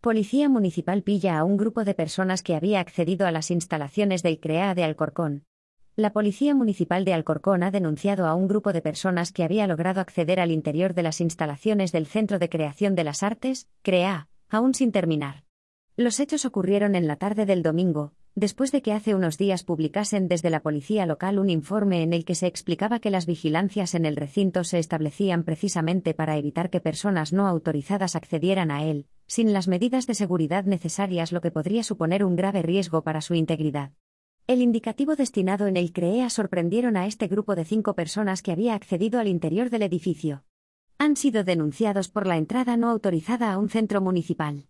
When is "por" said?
42.08-42.26